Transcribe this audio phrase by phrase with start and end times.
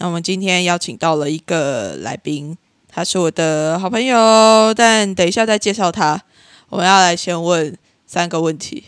[0.00, 2.56] 那我们今天邀请到了一个来宾，
[2.88, 6.18] 他是我的好朋友，但等一下再介绍他。
[6.70, 7.76] 我们要来先问
[8.06, 8.82] 三个问题。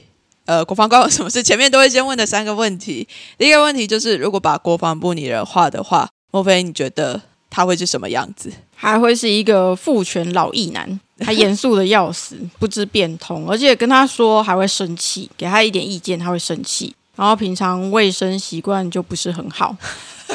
[0.46, 1.42] 呃，国防官有 什么事？
[1.42, 3.06] 前面都会先问的三个问题。
[3.36, 8.50] 第一个问题就是，如果把国防部拟人化的话，莫非你觉得他会是什么样子？
[8.74, 16.94] 还会是一个父权老艺男， 他严肃的要死，不知变通，而且跟他说还会生气，给他一点意见他会生气。
[17.14, 19.76] 然后平常卫生习惯就不是很好，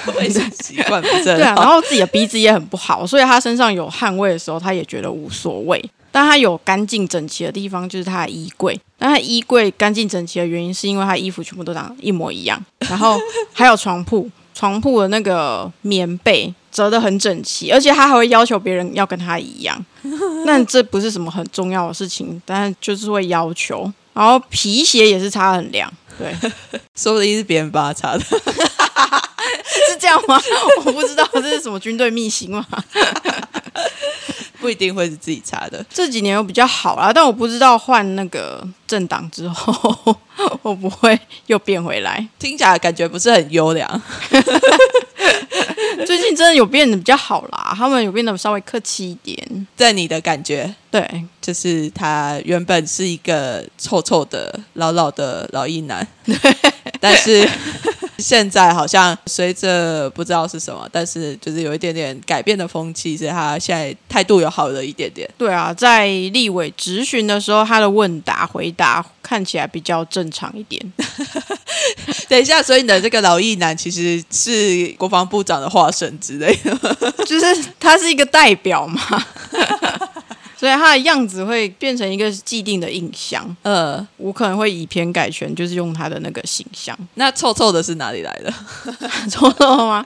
[0.18, 5.84] 卫生习惯不正对啊，然后自己的鼻子也很不好，所以他身上有汗味的时候，他也觉得无所谓。
[6.10, 8.80] 但他有干净整齐的地方，就是他的衣柜。
[8.98, 12.60] 那他衣柜干净整齐的原因，是因为他衣服全部都长一模一样。
[12.90, 13.20] 然后
[13.54, 19.86] 还有床铺，床铺的那个棉被折得很整齐，而且他还会要求别人要跟他一样。
[20.46, 23.92] 那这不是什么很重要的事情，但就是会要求。
[24.14, 25.92] 然后皮鞋也是擦很凉。
[26.18, 26.34] 对，
[26.98, 28.24] 说不定是别人帮他擦的，
[29.88, 30.40] 是这样吗？
[30.86, 32.66] 我不知道这是什么军队秘辛吗，
[34.60, 35.86] 不一定会是自己查的。
[35.90, 39.74] 这几年又比较好啦，但我不知道换那个政党之后
[40.62, 44.02] 会不会又变回来，听起来感觉不是很优良。
[46.06, 49.68] 最近真的有变得比较好啦，他们有变得稍微客气一点。
[49.76, 56.08] 在你的感觉，对，就是他原本是一个臭臭的、老老的老一男，
[57.00, 57.48] 但是。
[58.18, 65.30] 现在好像随着不知道是什么，但是就是有一点点改变的风气，所以他现在态度有好了一点点。
[65.38, 70.82] 对啊，在立委质询的时候，他的问答回答看起来比较正常一点。
[72.28, 76.76] 等一下，所以你的这个老役男其实是国防部长的化身之类的，
[77.26, 79.02] 就是他是一个代表嘛。
[80.58, 83.56] 所以他的样子会变成一个既定的印象。
[83.62, 86.98] 呃，我可能会以偏概全，就是用他的那个形象。
[87.16, 88.52] 那臭臭的是哪里来的？
[89.30, 90.06] 臭臭吗？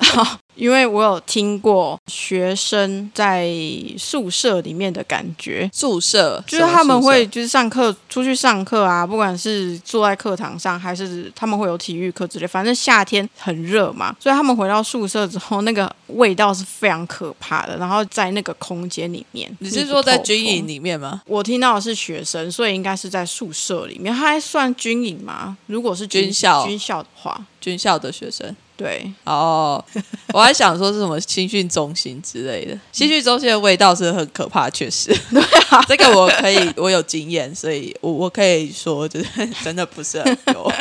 [0.00, 0.38] 好。
[0.58, 3.48] 因为我有听过学生在
[3.96, 17.76] 宿舍里面的感觉，宿舍就是他们会就是上课出去上课啊，不管是坐在课堂上，还是他们会有体育课之类，反正夏天很热嘛，所以他们回到宿舍之后，那个味道是非常可怕的。
[17.78, 21.22] 然后在那个空间里面，你是说在军营里面吗？
[21.26, 24.12] 我听到的是学生，所以应该是在宿舍里面。
[24.12, 25.56] 他还算军营吗？
[25.66, 28.56] 如果是军校军校的话，军校的学生。
[28.78, 29.84] 对哦，
[30.32, 35.10] 我还想说是什么新训中心之类的，新训中心的味道是很可怕，确实。
[35.34, 39.26] 对啊， 这个我可以，我有经验，所以我我可以说，就是
[39.64, 40.72] 真的不是很多。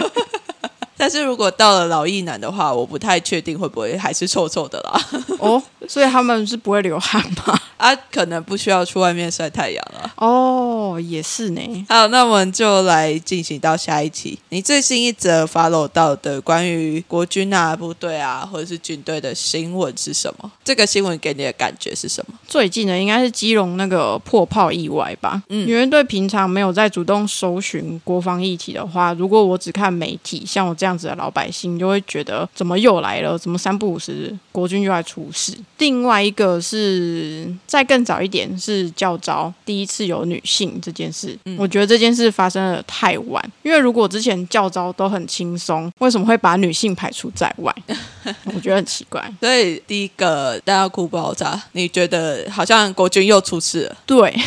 [0.98, 5.02] 但是如果到了老艺男的话，我不太确定会不会还是臭臭的啦。
[5.38, 7.60] 哦，所以他们是不会流汗吗？
[7.78, 10.12] 啊，可能不需要去外面晒太阳了。
[10.16, 11.62] 哦，也是呢。
[11.88, 14.40] 好，那我们就来进行到下一题。
[14.50, 20.52] 你最新一则 follow 到的关于国军啊、部队啊，或者是军队的新闻是什么？
[20.64, 22.34] 这个新闻给你的感觉是什么？
[22.48, 25.44] 最近的应该是基隆那个破炮意外吧？
[25.50, 30.87] 嗯，因为对平常没有在主动搜寻国防议题的话，如果我只看媒体，像我这样。
[30.88, 33.38] 这样子的老百姓就会觉得怎么又来了？
[33.38, 35.54] 怎么三不五时国军又来出事？
[35.80, 43.44] 另外一个是再更早一点是教招第一次有女性这件事，我觉得这件事发生的太晚。
[43.64, 47.76] 因为如果之前教招都很轻松，为什么会把女性排除在外？
[48.56, 49.22] 我觉得很奇怪。
[49.42, 53.98] 所以第一个大家哭爆炸，你觉得好像国军又出事了？
[54.06, 54.34] 对。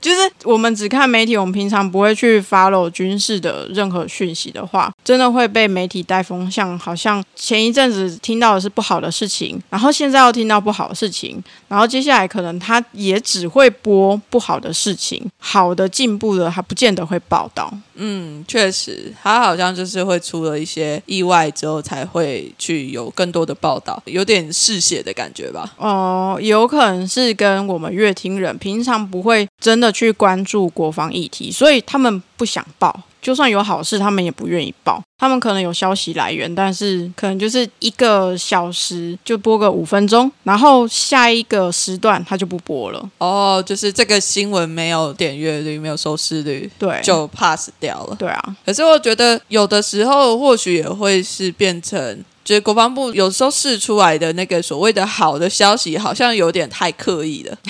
[0.00, 17.72] 就是我们只看媒体，我们平常不会去 follow 军事的任何讯息的话，真的会被媒体带风向，好像前一阵子听到的是不好的事情，然后现在又听到不好的事情，然后接下来可能他也只会播不好的事情，好的进步的他不见得会报道。
[17.96, 25.70] 嗯，确实，他好像就是会出了一些意外之后才会去有更多的报道，有点嗜血的感觉吧？
[25.76, 33.02] 哦，有可能是跟我们乐听人平常不会真的去关注国防议题，所以他们不想报。
[33.24, 35.02] 就算有好事，他们也不愿意报。
[35.16, 43.10] 他们可能有消息来源，但是可能就是一个小时就播个五分钟，然后下一个时段他就不播了。
[43.16, 48.16] 哦，就是这个新闻没有点阅率，没有收视率，对，就 pass 掉了。
[48.16, 57.56] 对啊，可是我觉得有的时候或许也会是变成，就是国防部有时候试出来的那个所谓的好的消息，好像有点太刻意了。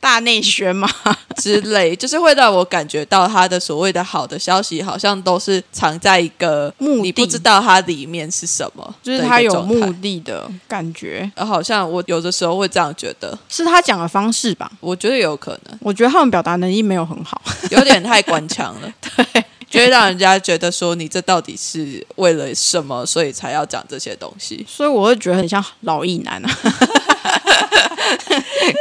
[0.00, 0.88] 大内宣嘛
[1.36, 11.30] 之类，就是会让我感觉到他的所谓的好的消息，好像都是藏在一个目的，你不知道它里面是什么，就是他有目的的感觉。
[11.36, 14.70] 好像我有的时候会这样觉得，是他讲的方式吧？
[14.80, 15.78] 我觉得有可能。
[15.80, 24.64] 我觉得他们表达能力没有很好，有点太官腔了， 对，就会让人家觉得说你这到底是为了什么，所以才要讲这些东西。
[24.68, 26.50] 所以我会觉得很像老艺男啊。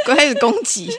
[0.05, 0.89] 开始攻击，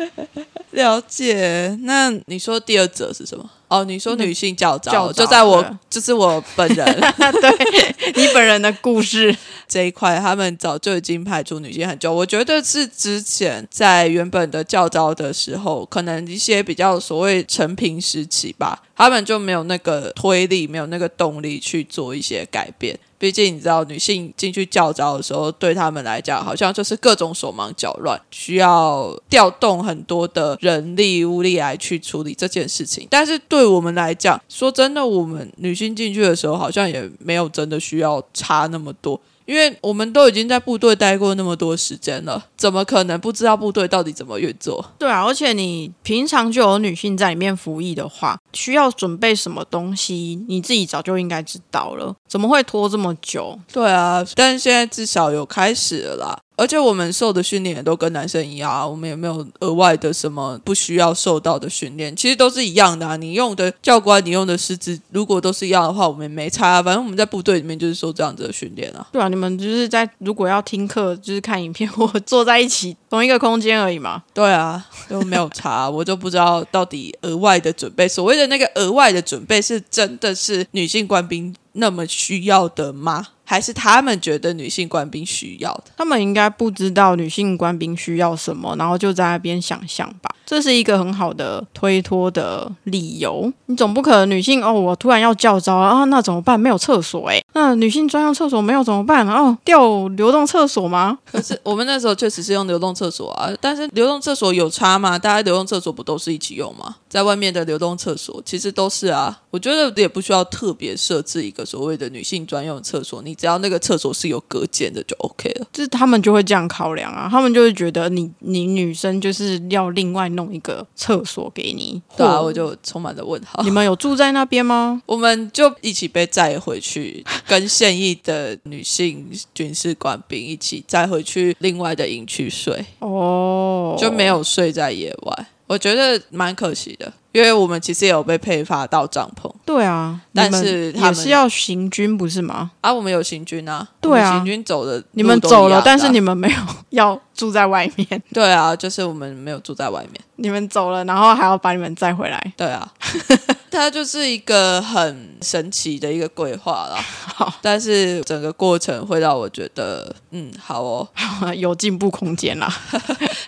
[0.72, 1.76] 了解。
[1.82, 3.48] 那你说第二者是什么？
[3.70, 6.84] 哦，你说女性教招，就在我，就是我本人，
[7.40, 9.34] 对你本人的故事
[9.68, 12.12] 这一块，他们早就已经排除女性很久。
[12.12, 22.98] 我觉得是之前在原本的教招的时候，可能一些比较所谓成平时期吧，他们就没有那个推力，没有那个动力去做一些改变。
[23.20, 33.06] 毕竟你知道，女性进去教招的时候，对他们来讲，好像就是各种手忙脚乱，需要调动很多的人力物力来去处理这件事情。
[33.10, 39.20] 但是对我们来讲，说真的，我们女性进去的时候，好像也没有真的需要差那么多。
[39.46, 44.84] 因为我们都已经在部队待过那么多时间了，怎么可能不知道部队到底怎么运作？
[44.96, 53.58] 对啊，而且你平常就有女性在里面服役的话，需要准备什么东西，你自己早就应该知道了，怎么会拖这么久？
[53.72, 56.38] 对啊，但是现在至少有开始了啦。
[56.60, 63.16] 而且我们受的训练也都跟男生一样啊，我们也没有额外的什么不需要受到的训练，其实都是一样的啊。
[63.16, 66.82] 你用的教官，你用的师资，如果都是一样的话，我们也没差。
[66.82, 69.06] 反正我们在部队里面就是受这样子的训练啊。
[69.10, 74.22] 对啊，你们就是在如果要听课，就是看影片或坐在一起同一个空间而已嘛。
[74.34, 83.28] 对啊，都没有差，我就不知道到底额外的准备，所谓的那个额外的准备，是真的是女性官兵那么需要的吗？
[83.50, 90.30] 还是他们觉得女性官兵需要的，他们应该不知道女性官兵需要什么，然后就在那边想象吧。
[90.46, 93.52] 这是一个很好的推脱的理由。
[93.66, 96.58] 你总不可能女性哦，我突然要叫招啊，那怎么办？
[96.58, 99.26] 没有厕所哎，那女性专用厕所没有怎么办？
[99.28, 101.18] 哦，调流动厕所吗？
[101.30, 105.18] 可是我们那时候确实是用流动厕所啊，但是流动厕所有差吗？
[105.18, 106.96] 大家流动厕所不都是一起用吗？
[107.08, 115.66] 在外面的流动厕所其实都是啊，我觉得也不需要特别设置一个所谓的女性专用厕所，你只要那个厕所是有隔间的就 OK 了。
[115.72, 122.02] 就是他们就会这样考量啊，他们就会觉得你你女生就是要另外弄一个厕所给你。
[122.14, 123.62] 对啊，我就充满了问号。
[123.62, 125.00] 你们有住在那边吗？
[125.06, 132.84] 我们就一起被载回去，跟现役的女性军事官兵一起载回去另外的营区睡。
[132.98, 135.46] 哦，就没有睡在野外。
[135.66, 139.50] 我觉得蛮可惜的，因为我们其实也有被配发到帐篷。
[139.64, 142.70] 对啊，但是也是要行军不是吗？
[142.80, 143.86] 啊，我们有行军啊。
[144.00, 146.56] 对啊，行军走的，你们走了，但是你们没有
[146.90, 148.22] 要住在外面。
[148.32, 150.20] 对啊，就是我们没有住在外面。
[150.36, 152.52] 你们走了，然后还要把你们载回来。
[152.56, 152.90] 对啊，
[153.70, 156.96] 它就是一个很神奇的一个规划啦。
[157.34, 161.06] 好，但是整个过程会让我觉得，嗯，好哦，
[161.54, 162.66] 有进步空间啦，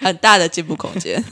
[0.01, 1.23] 很大的进步空间。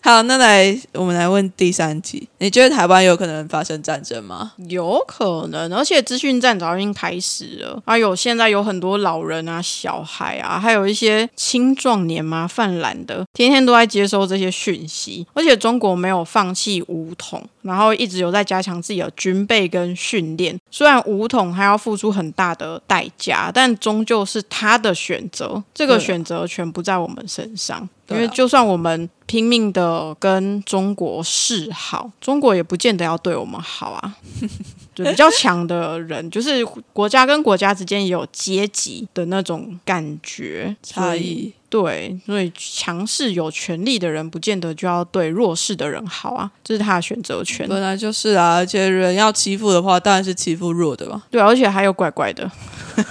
[0.00, 4.52] 好，那来我们来问第三集，你觉得台湾有可能发生战争吗？
[4.68, 7.82] 有可能，而且资讯战早已经开始了。
[7.86, 15.26] 还有现在有很多老人啊、小孩啊，还有一些青壮年嘛、泛滥的，天天都在接收这些讯息。
[15.34, 20.58] 而且中国没有放弃武统，然后一直有在加强自己的军备跟训练。
[20.70, 27.88] 虽然武统还要付出很大的代价，但终究是他的选择，这个选择权不在我们身上。
[28.08, 34.16] 因为就算我们拼命的跟中国示好，中国也不见得要对我们好啊。
[34.94, 41.52] 就比较强的人，就是国家跟国家之间也有阶级的那种感觉差异。
[41.68, 47.68] 对，所以强势有权力的人，不见得就要对弱势的人好啊，这是他的选择权。
[47.68, 51.24] 本来就是啊，而且人要欺负的话，当然是欺负弱的嘛。
[51.30, 52.50] 对，而且还有乖乖的，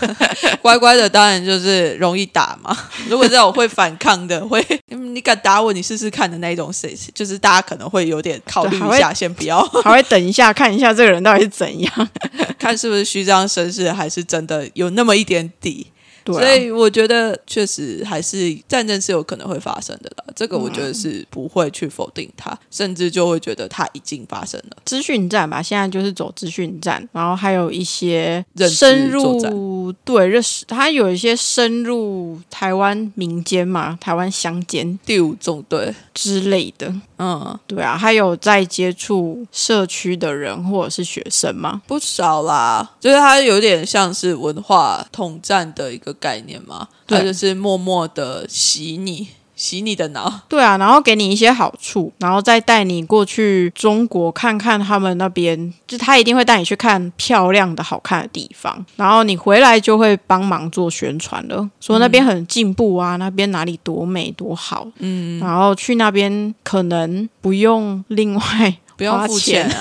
[0.61, 2.75] 乖乖的当然就是容易打嘛。
[3.09, 12.09] 如果这种会反抗的，会你敢打我，你试试看的那一种，谁就是大家可能会有点考虑一下，先不要，还会等一下看一下这个人到底是怎样，
[12.57, 15.87] 看是不是虚张声势，还是真的有那么一点底。
[16.33, 24.77] 所以我觉得确实还是战争是有可能会发生的啦，这个我觉得是不会去否定它，甚至就会觉得它已经发生了。
[24.85, 35.93] 资讯战吧，现在就是走资讯战，然后还有一些深入对认识，它有一些深入台湾民间嘛，台湾乡间第五纵队。
[36.13, 36.93] 之类的。
[37.17, 41.81] 嗯，对啊，还有在接触社区的人或者是学生吗？
[41.87, 49.29] 不少啦，就是它有点像是文化统战的一个概念嘛，它就是默默的洗你。
[49.55, 69.79] 洗你的脑，对啊，然后给你一些好处，然后再带你过去中国看看他们那边，就他一定会带你去看漂亮的好看的地方，然后你回来就会帮忙做宣传了，说那边很进步啊，那边哪里多美多好，嗯，然后去那边可能不用另外不用付钱啊。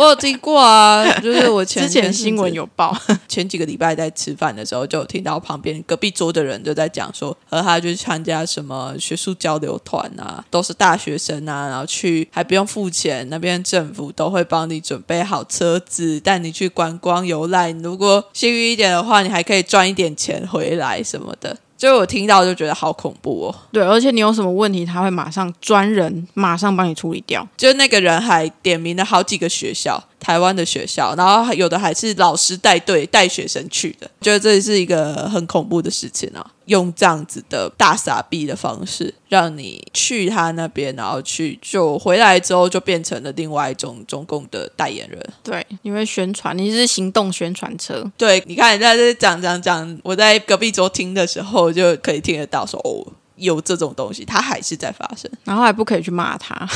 [0.00, 2.96] 我有听过啊，就是我 之前新闻有报，
[3.28, 21.58] 前几个礼拜在吃饭的时候，就听到旁边隔壁桌的人就在讲说，和他去参加什么学术交流团啊，都是大学生啊，然后去还不用付钱，那边政府都会帮你准备好车子，带你去观光游览，如果幸运一点的话，你还可以赚一点钱回来什么的。
[21.80, 27.48] 就我听到就觉得好恐怖哦，对，而且你有什么问题，他会马上专人马上帮你处理掉。
[27.56, 30.04] 就那个人还点名了好几个学校。
[30.20, 36.46] 台湾的学校，然后有的还是老师带队带学生去的，觉得这是一个很恐怖的事情啊！
[36.66, 45.20] 用这样子的大傻逼的方式，让你去他那边，然后去就回来之后就变成了另外一种中共的代言人。
[45.42, 48.08] 对，因为宣传，你是行动宣传车。
[48.16, 53.04] 对，你看在这讲讲讲，我在隔壁桌听的时候就可以听得到说哦。
[53.40, 56.54] 有这种东西，它还是在发生，然后还不可以去骂他，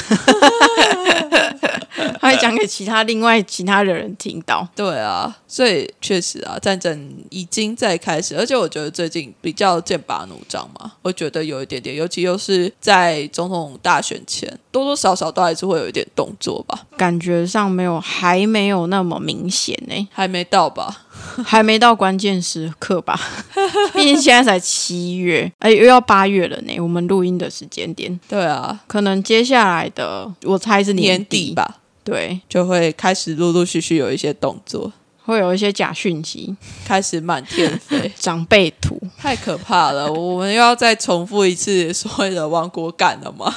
[2.20, 4.66] 他会讲给其他另外其他的人听到。
[4.74, 21.02] 对啊，所以确实啊，战争已经在开始，而且我觉得最近比较剑拔弩张嘛，我觉得有一点点，尤其又是在总统大选前，多多少少都还是会有一点动作吧，感觉上没有，还没有那么明显呢，还没到吧。
[21.44, 23.18] 还没到关键时刻吧，
[23.94, 26.78] 毕竟现在才七月，哎，又要八月了呢。
[26.80, 31.54] 我们录音的时间点，对啊，可能接下来的，我猜是年底。
[31.54, 34.92] 吧，对，就会开始陆陆续续有一些动作，
[35.24, 36.54] 会有一些假讯息。
[36.84, 40.12] 开始满天飞， 长辈图，太可怕了。
[40.12, 43.54] 我们又要再重复一次所谓的亡国感了吗？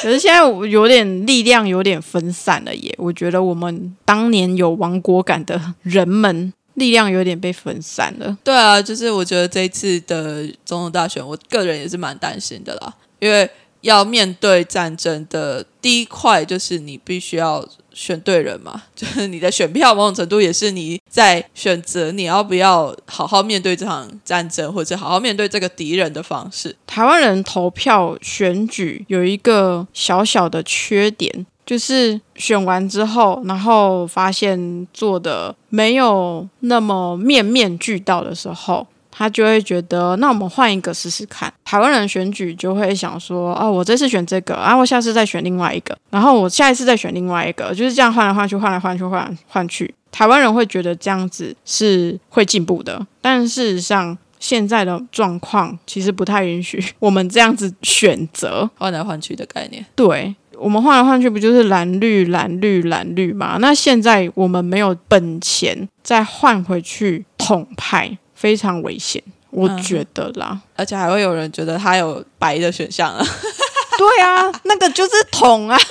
[0.00, 8.38] 可是现在我有点力量有点分散了耶，我觉得我们当年有亡国感的人们力量有点被分散了。
[8.44, 13.50] 对啊，就是我觉得这一次的总统大选，我个人也是蛮担心的啦，因为
[13.82, 17.68] 要面对战争的第一块就是你必须要。
[17.94, 26.74] 选对人嘛， 就是你的选票某种程度也是你在选择你要不要好好面对这场战争，或者好好面对这个敌人的方式。
[26.86, 38.86] 台湾人投票选举有一个小小的缺点，就是选完之后，然后发现做的没有那么面面俱到的时候。
[39.12, 41.52] 他就会觉得，那我们换一个试试看。
[41.64, 49.94] 台湾人选举就会想说，哦，我这次选这个，然后我下次再选另外一个，然后我下一次再选另外一个，就是这样换来换去，换来换去，换来换去。
[50.10, 59.84] 台湾人会觉得这样子是会进步的，但事实上现在的状况其实不太允许我们这样子选择换来换去的概念。
[59.94, 63.56] 对我们换来换去不就是蓝绿蓝绿蓝绿吗？
[63.58, 68.18] 那现在我们没有本钱再换回去统派。
[68.42, 73.24] 非常危险，我觉得啦，而且还会有人觉得他有白的选项啊。
[73.96, 75.78] 对啊，那个就是桶啊，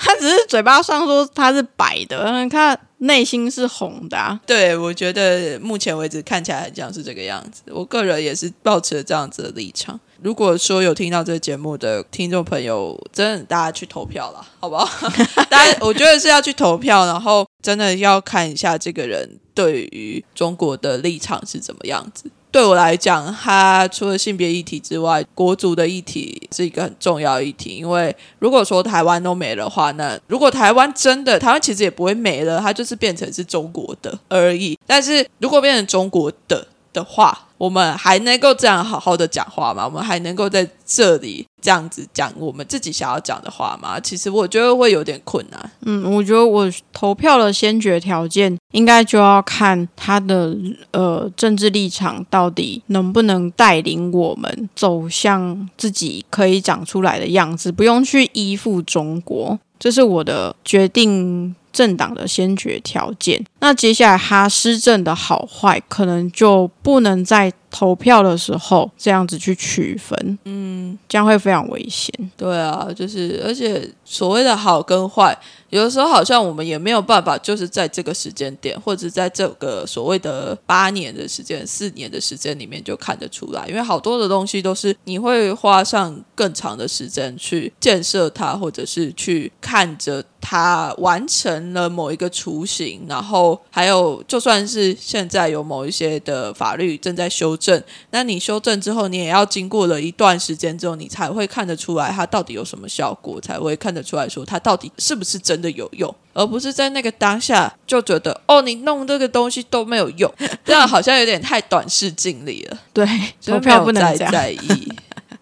[0.00, 4.16] 他只是嘴巴上说他是白的，他内心是红的。
[4.16, 7.60] 啊对，我觉得目前为止看起来像是这个样子。
[7.66, 10.00] 我个人也是保持了这样子的立场。
[10.22, 14.88] 如果说有听到这个节目的听众朋友，真的大家去投票了，好不好？
[15.50, 22.30] 大家我觉得是要去投票，然后真的要看一下这个人对于中国的立场是怎么样子。
[22.50, 27.70] 对我来讲，它除了性别议题之外，国族的议题是一个很重要议题。
[27.70, 34.78] 因为如果说台湾都没的话，那如果台湾真的台湾其实也不会没了，它就是变成是中国的而已。
[34.86, 39.84] 但是如果变成中国的的话，我们还能够这样好好的讲话吗？
[39.84, 44.00] 我们还能够在这里这样子讲我们自己想要讲的话吗？
[44.00, 45.70] 其实我觉得会有点困难。
[45.82, 50.56] 嗯，我觉得我投票的先决条件应该就要看他的
[50.92, 59.58] 呃政治立场到底能不能带领我们走向自己可以长出来的样子，不用去依附中国。
[59.78, 61.54] 这是我的决定。
[61.74, 72.14] 政党的先决条件，那接下来哈施政的好坏，可能就不能在投票的时候这样子去区分，嗯，这样会非常危险。
[72.36, 75.36] 对啊，就是而且所谓的好跟坏。
[75.70, 105.54] 有的时候好像我们也没有办法，就是在这个时间点，或者在这个所谓的八年的时间、四年的时间里面就看得出来，因为好多的东西都是你会花上更长的时间去建设它，或者是去看着它完成了某一个雏形，然后还有就算是现在有某一些的法律正在修正，那你修正之后，你也要经过了一段时间之后，你才会看得出来它到底有什么效果，才会看得出来说它到底是不是真。
[105.64, 110.30] 的有用，而不是在那个当下就觉得哦，你弄这个东西都没有用，
[110.62, 112.78] 这样好像有点太短视尽力了。
[112.92, 113.08] 对，
[113.46, 114.92] 投票不能再在意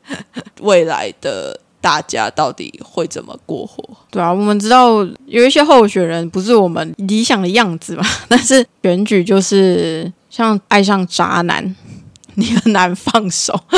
[0.62, 3.82] 未来的大家到底会怎么过活。
[4.12, 11.74] 对啊，我们知道有一些候选人不是我们理想的样子嘛，但是选举就是像爱上渣男，
[12.34, 13.58] 你很难放手。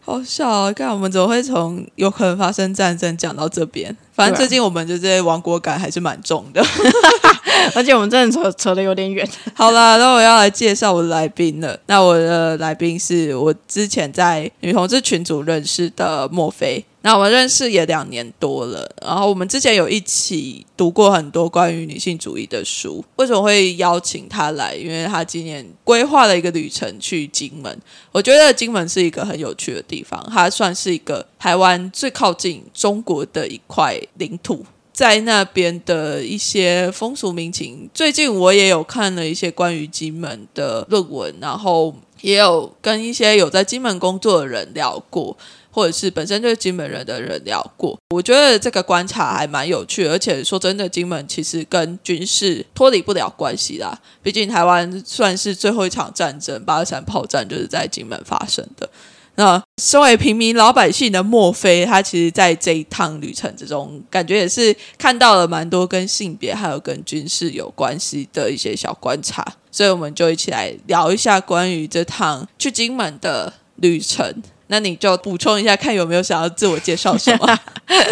[0.00, 0.72] 好笑啊！
[0.72, 3.94] 看我们怎么会从有可能发生战争讲到这边？
[4.14, 6.64] 反正最近我们的这些亡国感还是蛮重的
[7.76, 9.28] 而且我们真的扯扯的有点远。
[9.54, 11.78] 好了，那我要来介绍我的来宾了。
[11.86, 16.82] 那我的来宾是我之前在女同志群组认识的莫菲。
[17.02, 23.04] 那我们认识也两年多了，然后我们之前有一起读过很多关于女性主义的书。
[23.16, 24.74] 为什么会邀请他来？
[24.74, 27.80] 因为他今年规划了一个旅程去金门。
[28.10, 37.88] 我觉得金门是一个很有趣的地方，它算是一个台湾最靠近中国的一块领土，在那边的一些风俗民情。
[37.94, 45.36] 最近我也有看了一些关于金门的论文，然后也有跟一些有在金门工作的人聊过。
[45.78, 53.96] 或者是本身就是金门人的人聊过，我觉得这个观察还蛮有趣，而且说真的，金门其实跟军事脱离不了关系啦。
[54.20, 58.90] 毕竟台湾算是最后一场战争，八二三炮战就是在金门发生的。
[59.36, 74.42] 那身为平民老百姓的莫非，他其实在这一趟旅程之中，感觉也是看到了蛮多跟性别还有跟军事有关系的一些小观察，所以我们就一起来聊一下关于这趟去金门的旅程。
[74.68, 77.58] 那你就补充一下，看有没有想要自我介绍什么？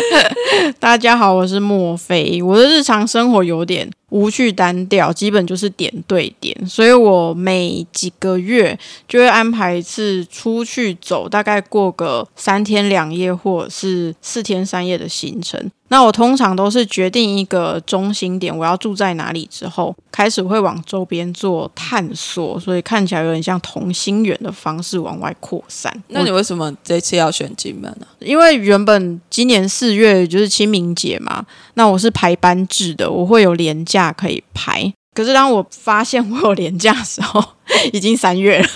[0.81, 2.43] 大家好，我是莫菲。
[2.43, 15.71] 我的日常生活有点无趣单调，基本就是点对点，所以我每几个月就会安排一次出去走，大概过个三天两夜或者是四天三夜的行程。
[15.89, 26.03] 那我通常都是决定一个中心点，我要住在哪里之后，开始会往周边做探索，所以看起来有点像同心圆的方式往外扩散。
[26.09, 28.07] 那你为什么这次要选金门呢？
[28.19, 34.93] 因为原本今年四月就是清明节嘛，那我是排班制的，我会有年假可以排。
[35.17, 37.43] 可是当我发现我有年假的时候，
[37.91, 38.69] 已经三月了，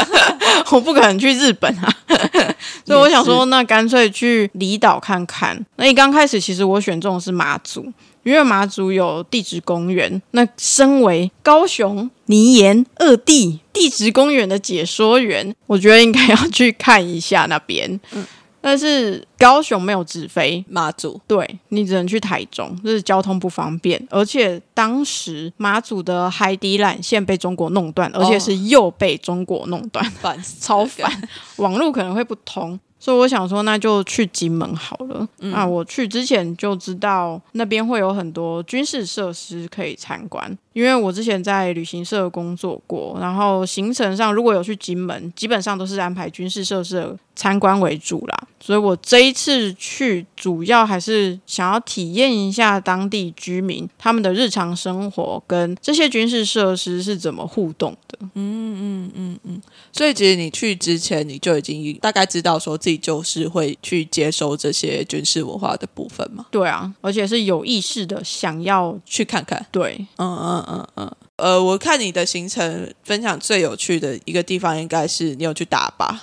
[0.72, 1.94] 我不可能去日本啊。
[2.86, 5.62] 所以我想说，那干脆去离岛看看。
[5.76, 7.92] 那一刚开始，其实我选中的是马祖，
[8.22, 10.22] 因为马祖有地质公园。
[10.30, 18.00] 那身为高雄泥岩二地地质公园的解说员，我觉得应该要去看一下那边。
[18.12, 18.24] 嗯。
[18.64, 20.64] 但是高雄没有直飞。
[20.70, 24.02] 马祖，对你只能去台中，就是交通不方便。
[24.10, 32.80] 而且当时马祖的海底缆线被中国弄断，而且是又被中国弄断，烦超烦，网络可能会不通。
[32.98, 35.28] 所以我想说，那就去金门好了。
[35.36, 43.16] 那我去之前就知道那边会有很多军事设施可以参观，因为我之前在旅行社工作过。
[43.20, 48.48] 然后行程上如果有去金门，基本上都是安排军事设施的参观为主啦。
[48.60, 58.18] 所以我这一次去，主要还是想要体验一下当地居民他们的日常生活跟这些军事设施是怎么互动的。
[58.20, 59.62] 嗯嗯嗯嗯。
[59.92, 63.04] 所以其实你去之前，你就已经大概知道说自己。
[63.04, 66.46] 就是会去接收这些军事文化的部分嘛？
[66.50, 69.66] 对啊，而且是有意识的想要去看看。
[69.70, 71.10] 对，嗯嗯嗯嗯。
[71.36, 76.14] 呃，我看你的行程分享最有趣的一个地方，应该是你有去打靶。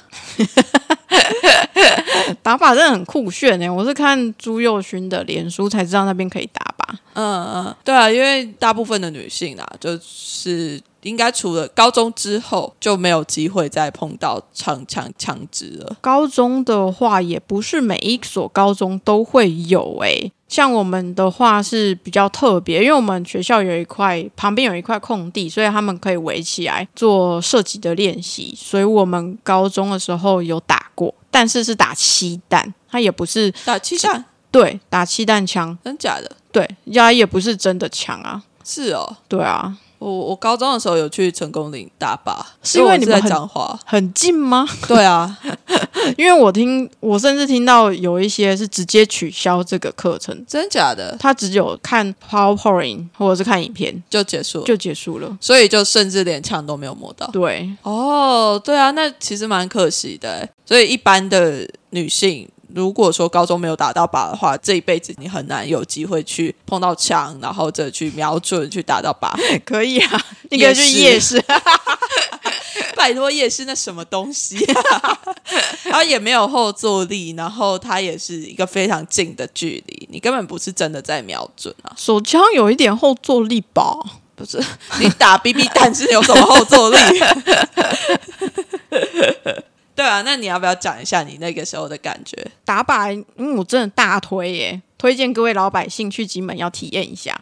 [2.41, 3.69] 打靶真的很酷炫呢！
[3.69, 6.95] 我是看朱佑勋的脸书才知道那边可以打靶。
[7.13, 15.97] 嗯嗯，对啊，因为大部分的女性啊，就是应该除了高中之后就没有机会再碰到长枪枪支了。
[16.01, 20.31] 高中的话，也不是每一所高中都会有诶。
[20.47, 28.53] 像我们的话是比较特别，因为我们学校有一块旁边有一块空地，所以他们可以围起来做射击的练习。
[28.57, 36.29] 所以我们高中的时候有打过，但是是打气弹，它也不是打气弹，对，打气弹枪，真假的？
[36.51, 38.43] 对，压也不是真的枪啊。
[38.65, 39.77] 是哦，对啊。
[40.01, 44.67] 我我高中的时候有去成功岭大坝，是因为你们在讲话很近吗？
[44.89, 45.37] 对啊，
[46.17, 51.15] 因为我听我甚至听到有一些是直接取消这个课程，真假的？
[51.19, 57.27] 他只有看 PowerPoint 或者是看影片就结束，就结束了，所以就甚至连枪都没有摸到。
[57.27, 60.49] 对，哦，对啊，那其实蛮可惜的。
[60.65, 62.49] 所以一般的女性。
[62.73, 69.31] 如果说高中没有打到靶的话，这一辈子你很难有机会去碰到枪，然后再去瞄准去打到靶。
[69.65, 71.43] 可以啊，你可以去夜市，
[72.95, 74.57] 拜托夜市那什么东西？
[75.83, 81.91] 然后也没有后坐力，然后它也是一个非常近的距离，你根本不是真的在瞄准啊。
[81.97, 83.97] 手枪有一点后坐力吧？
[84.33, 84.63] 不是，
[84.99, 86.97] 你打 BB 弹是有什么后坐力？
[90.01, 92.35] 对啊，那你要不要讲一下你那个时候的感觉？
[92.65, 97.35] 打靶，因为我真的大推耶，推荐各位老百姓去金门要体验一下。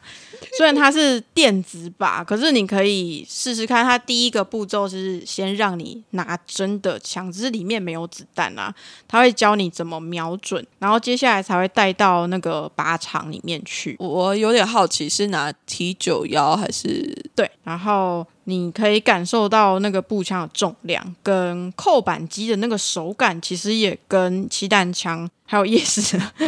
[0.57, 3.83] 虽然它是电子靶， 可是你可以试试看。
[3.83, 8.73] 它第一个步骤是先让你拿真的枪，只是里面没有子弹啊。
[9.09, 13.97] 他会教你怎么瞄准，然后接下来才会带到那个靶场里面去。
[13.99, 17.51] 我有点好奇，是拿 T 九幺还是对？
[17.65, 25.29] 然后你可以感受到那个步枪的重量跟扣扳机的那个手感，其实也跟气弹枪。
[25.51, 25.99] 还有夜市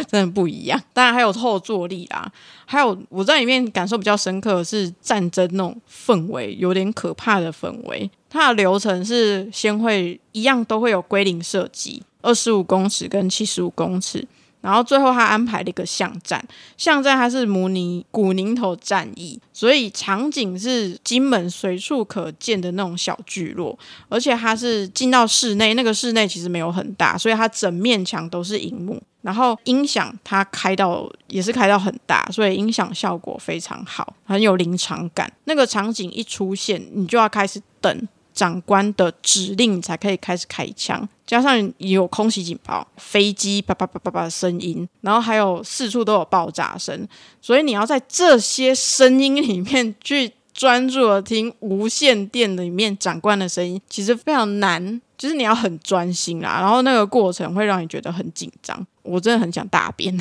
[0.06, 2.30] 真的不一样， 当然还有后坐力啦，
[2.64, 8.08] 还有我在里面感受比较深刻的是战争那种氛围，有点可怕的氛围。
[8.30, 14.24] 它的流程是先会一样都会有归零射击，二十五公尺跟七十五公尺。
[14.62, 16.42] 然后最后他安排了一个巷战，
[16.78, 35.30] 巷战它是模拟古宁头战役，所以场景是金门随处可见的那种小聚落，而且它是进到室内，那个室内其实没有很大，所以它整面墙都是荧幕，然后音响它开到也是开到很大，所以音响效果非常好，很有临场感。
[35.44, 38.08] 那个场景一出现，你就要开始等。
[38.42, 47.06] 长官的指令才可以开始开枪，加上有空袭警报、飞机叭叭叭叭叭的声音，然后还有四处都有爆炸声，
[47.40, 58.84] 所以你要在这些声音里面去专注的听无线电里面长官的声音，其实非常难，就是你要很专心啦，然后那个过程会让你觉得很紧张。
[59.02, 60.16] 我真的很想大便，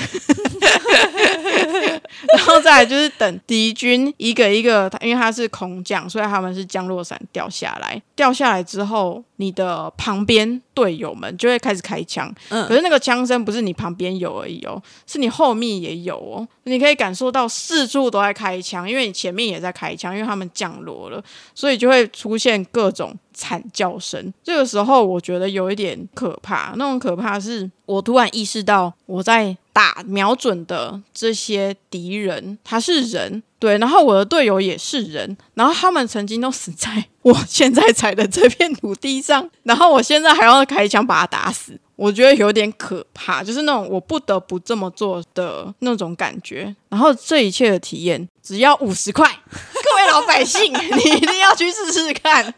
[2.35, 12.33] 然后再来就是等敌军一个一个，因为他是空降，所以他们是降落伞掉下来，掉下来之后，你的旁边队友们就会开始开枪。
[12.49, 23.15] 嗯，可是那个枪声不是你旁边有而已哦，是你后面也有哦，你可以感受到四处都在开枪，因为你前面也在开枪，因为他们降落了，所以就会出现各种。
[23.33, 26.73] 惨叫声，这个时候我觉得有一点可怕。
[26.75, 41.79] 那种可怕是我突然意识到我在打瞄准的这些敌人，他是人，对，然后我的队友也是人，然后他们曾经都死在我现在踩的这片土地上，然后我现在还要开枪把他打死。
[42.01, 46.75] 我觉得有点可怕，就是那种我不得不这么做的那种感觉。
[46.89, 52.51] 然后这一切的体验只要五十块，各位老百姓，你一定要去试试看。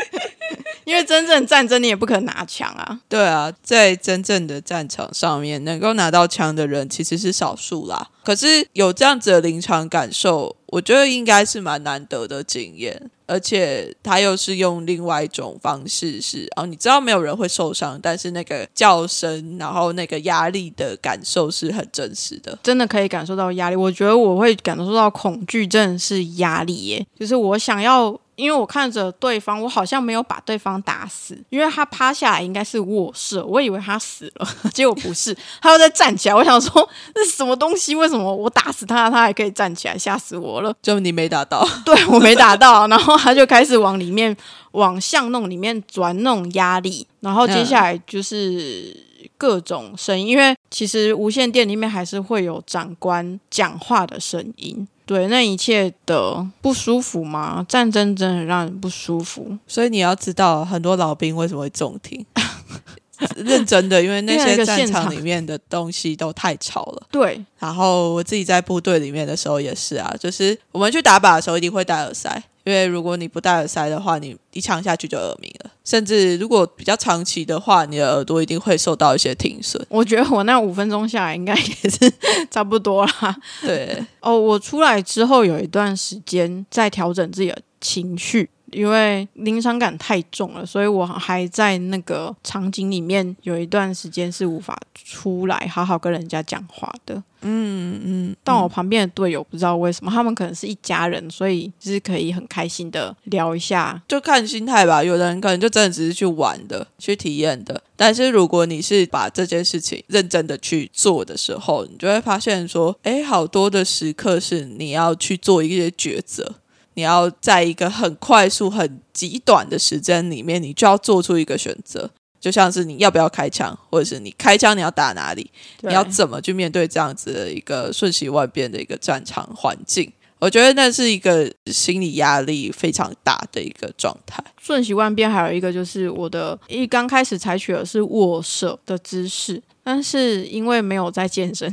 [0.84, 3.00] 因为真正战争你也不可能拿枪啊。
[3.08, 8.10] 对啊，在真正的战场上面，能够拿到枪的人其实是少数啦。
[8.22, 10.54] 可是有这样子的临场感受。
[10.70, 23.76] 我觉得应该是蛮难得的经验，而且他又是用另外一种方式，是哦，你知道没有人会受伤，但是那个叫声，然后那个压力的感受是很真实的，真的可以感受到压力。
[23.76, 28.18] 我觉得我会感受到恐惧，症是压力耶，就是我想要。
[28.40, 36.34] 因为我看着对方，我好像没有把对方打死，因为他趴下来应该是卧射，我以为他死了，结果不是，他又在站起来。
[36.34, 37.94] 我想说，那是什么东西？
[37.94, 39.98] 为什么我打死他，他还可以站起来？
[39.98, 40.74] 吓死我了！
[40.80, 44.34] 就你没打到， 对我没打到，然后他就开始往里面、
[44.72, 47.06] 往巷弄里面钻，那种压力。
[47.20, 48.96] 然后接下来就是
[49.36, 54.88] 各种声音，因为其实无线电里面还是会有长官讲话的声音。
[55.10, 59.58] 对，那一切的不舒服嘛，战争真的让人不舒服。
[59.66, 62.24] 所以你要知道，很多老兵为什么会中听。
[63.36, 67.02] 认真的，因为那些战场里面的东西都太吵了。
[67.12, 75.70] 对，然后我自己在部队里面的时候也是啊，就是我们去打靶的时候一定会戴耳塞，因为如果你不戴耳塞的话，你一枪下去就耳鸣了。
[75.84, 79.84] 甚至如果比较长期的话，你的耳朵一定会受到一些听损。
[79.90, 82.12] 我觉得我那五分钟下来应该也是
[82.50, 83.36] 差不多啦。
[83.60, 88.48] 对，哦，我出来之后有一段时间在调整自己的情绪。
[88.72, 97.22] 因为临场感太重了，所以我还在那个场景里面有一段时间是无法出来好好跟人家讲话的。
[97.42, 98.36] 嗯嗯。
[98.44, 105.02] 但我旁边的队友不知道为什么，他们可能是一家人，所以就是可以很开心的聊一下，就看心态吧。
[105.02, 107.82] 有的人可能就真的只是去玩的、去体验的。
[107.96, 116.54] 但是如果你是把这件事情认真的去做的时候，你就会发现说，哎，好多的时刻是你要去做一些抉择。
[116.94, 125.50] 你要在一个很快速、很极短的时间里面，你就要做出一个选择，就像是你要不要开枪，或者是你开枪你要打哪里，
[125.82, 130.12] 你要怎么去面对这样子的一个瞬息万变的一个战场环境？
[130.38, 134.42] 我觉得那是一个心理压力非常大的一个状态。
[134.58, 141.68] 瞬息万变，还有一个就是我的一刚开始采取的是卧射的姿势，但是因为没有在健身。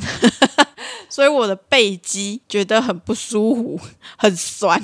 [1.07, 3.79] 所以我的背肌觉得很不舒服，
[4.17, 4.81] 很酸。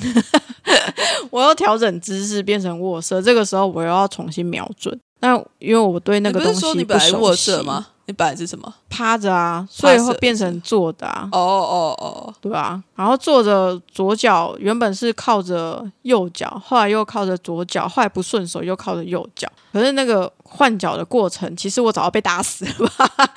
[1.31, 4.97] 我要调整姿势变成卧射，这个时候我又要重新瞄准。
[5.19, 7.87] 那因为我对那个东西不熟悉吗？
[8.05, 8.71] 你本来是什么？
[8.89, 11.27] 趴着啊，所以会变成坐的啊。
[11.31, 12.81] 哦哦哦，对啊。
[12.95, 19.49] 然后坐着，左脚原本是靠着右脚，后来又靠着左脚，后来不顺手又靠着右脚。
[19.71, 23.33] 可是那个换脚的过程，其实我早要被打死了吧？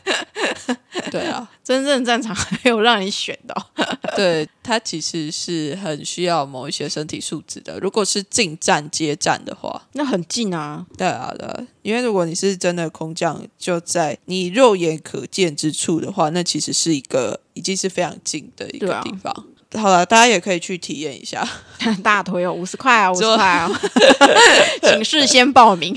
[1.10, 3.54] 对啊，真正战场还有让你选的，
[4.14, 7.78] 对他其实是很需要某一些身体素质的。
[7.80, 10.86] 如果是近战接战的话，那很近啊。
[10.96, 19.46] 对啊，对，因为如果你是真的空降，就在你肉眼可见之处的话，那其实是一个已经是非常近的一个地方。
[19.78, 21.46] 好了，大家也可以去体验一下。
[22.02, 23.70] 大腿有五十块啊， 五十块啊，
[24.82, 25.96] 请事先报名。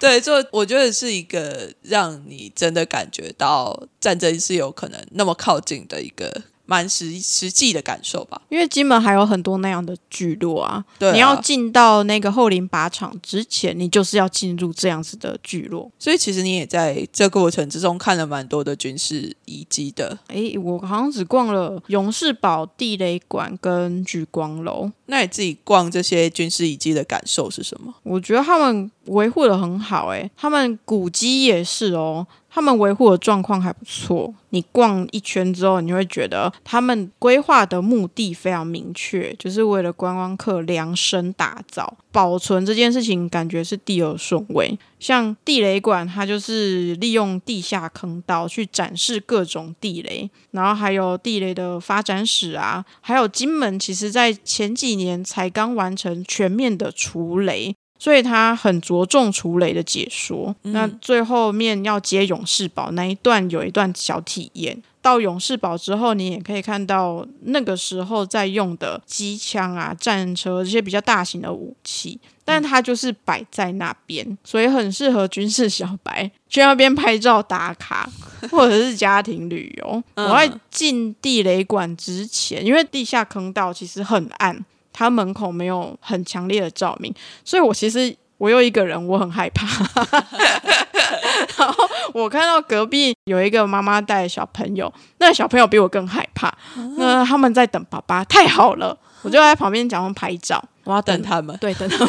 [0.00, 6.42] 对，就我觉得是一个让你真的感觉到战争是有可能那么靠近的一个。
[6.66, 10.84] 蛮实实际的感受吧，因为金门还有很多那样的聚落啊。
[10.98, 15.90] 对，你要进到那个后林靶场之前，你就是要进入这样子的聚落。
[15.98, 20.18] 所以其实你也在这个过程之中看了蛮多的军事遗迹的。
[20.26, 24.90] 哎，我好像只逛了勇士堡、地雷馆跟聚光楼。
[25.06, 27.94] 那你自己逛这些军事遗迹的感受是什么？
[28.02, 32.26] 我觉得他们维护的很好，哎，他们古迹也是哦。
[32.56, 34.34] 他们维护的状况还不错。
[34.48, 41.98] 你逛一圈之后，你会觉得他们规划的目的非常明确，就是为了观光客量身打造。
[42.10, 44.78] 保存这件事情，感觉是第二顺位。
[44.98, 57.76] 像地雷馆，它就是利用地下坑道去展示各种地雷，然后还有地雷的发展史啊，还有金门，其实在前几年才刚完成全面的除雷。
[57.98, 60.54] 所以他很着重除雷的解说。
[60.62, 64.82] 那最后面要接勇士堡那一段，有一段小体验。
[65.00, 78.10] 到勇士堡之后，你也可以看到那个时候在用的机枪啊、战车这些比较大型的武器，但它就是摆在那边，所以很适合军事小白去那边拍照打卡，
[78.50, 80.02] 或者是家庭旅游。
[80.16, 84.64] 我在进地雷馆之前，因为地下坑道其实很暗。
[84.98, 89.66] 他门口没有很强烈的照明，所以我其实我又一个人，我很害怕。
[91.58, 96.50] 然后我看到隔壁有一个妈妈带小朋友，那小朋友比我更害怕。
[96.96, 102.08] 那他们在等爸爸，太好了，我就在旁边假装拍照，我要等他们，对，等他们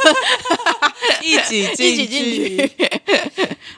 [1.21, 2.71] 一起一起进去。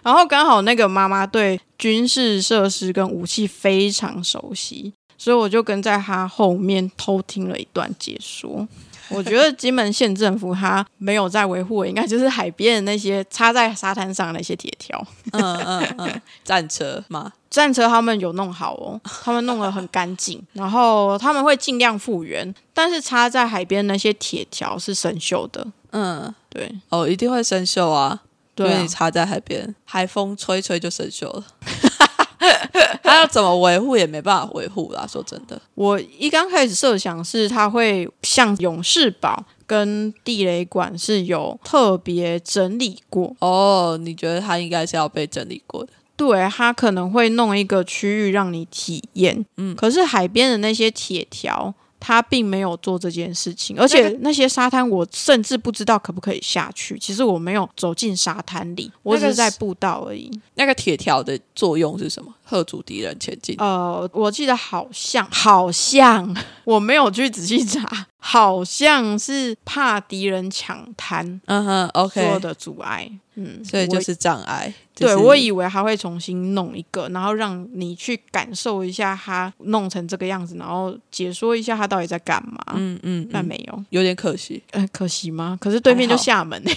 [0.04, 8.68] 然后刚好那个妈妈对军事设施跟武器非常熟悉，所以我就跟在她后面偷听了一段解说。
[9.10, 15.06] 我觉得金门县政府他没有在维护，应该就是海边的那些插在沙滩上的那些铁条。
[15.32, 17.34] 嗯嗯嗯，战车吗？
[17.50, 25.66] 战车他们有弄好哦，他们弄得很干净，然后他们会尽量复原，但是插在海边那些铁条是生锈的。
[25.92, 28.22] 嗯，对，哦，一定会生锈啊，
[28.58, 31.44] 因为你插在海边，海风吹吹就生锈了。
[33.04, 35.06] 他要怎么维护也没办法维护啦。
[35.08, 43.98] 说真的，我一刚开始设想是他会像勇士堡跟地雷馆是有特别整理过哦。
[44.02, 45.92] 你觉得他应该是要被整理过的？
[46.16, 49.46] 对，它可能会弄一个区域让你体验。
[49.58, 51.74] 嗯，可是海边的那些铁条。
[52.00, 56.98] 他并没有做这件事情，而且那些沙滩我甚至不知道可不可以下去。
[56.98, 60.32] 其实我没有走进沙滩里，我只是在步道而已。
[60.56, 62.34] 那个铁条的作用是什么？
[62.50, 63.56] 吓阻敌人前进？
[63.60, 71.40] 呃，我记得好像好像我没有去仔细查，好像是怕敌人抢滩。
[71.46, 73.12] 嗯哼，OK，的阻碍。
[73.36, 74.74] 嗯，所以就是障碍。
[74.94, 82.60] 对，我以为他会重新弄一个，然后让你去感受一下他弄成这个样子，然后解说一下他到底在干嘛。
[82.76, 84.62] 嗯嗯，但没有，有点可惜。
[84.72, 85.58] 呃，可惜吗？
[85.62, 86.62] 可是对面就厦门。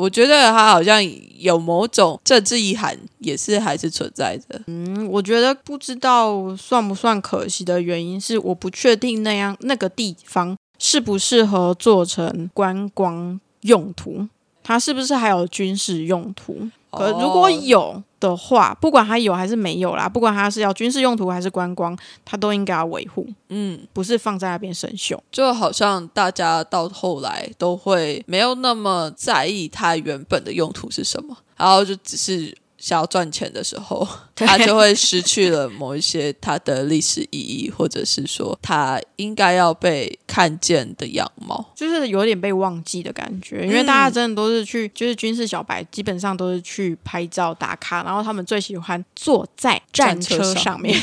[0.00, 1.00] 我觉得它好像
[1.38, 4.60] 有某种政治意涵，也是还是存在的。
[4.66, 13.38] 嗯，我觉得不知道算不算可惜的原因是，我不确定那样那个地方适不适合做成观光。
[13.64, 14.26] 用途，
[14.62, 16.70] 它是不是还有军事用途？
[16.90, 23.26] 可如果有的话，不管它有还是没有啦，不管它是要军事用途还是观光，它都应该要维护。
[23.48, 25.18] 嗯，不是放在那边生锈。
[25.32, 32.56] 就好像大家到后来都会没有那么在意它原本的用途是什么，然后就只是。
[32.80, 43.64] 想要赚钱的时候， 他就会失去了某一些他的历史意义，或者是说他应该要被看见的样貌，就是有点被忘记的感觉。
[43.66, 50.98] 因为大家真的都是去，就是军事小白，基本上都是去拍照打卡，然后他们最喜欢坐在战车上面。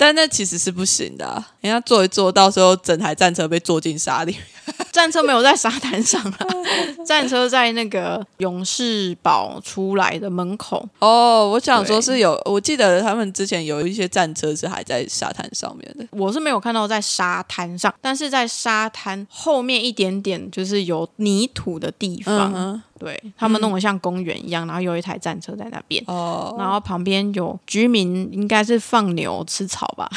[0.00, 4.34] 但那其实是不行的，人家坐一坐，到时候整台战车被坐进沙里。
[4.90, 6.46] 战车没有在沙滩上啊，
[7.04, 10.88] 战车在那个勇士堡出来的门口。
[11.00, 16.06] 哦，我想说是有，我记得他们之前有一些战车是还在沙滩上面的。
[16.12, 22.82] 我是没有看到在沙滩上，但是在沙滩后面一点点就是有泥土的地方。
[23.00, 26.04] 对他们弄得像公园一样，然后有一台战车在那边，
[26.58, 30.08] 然后旁边有居民，应该是放牛吃草吧。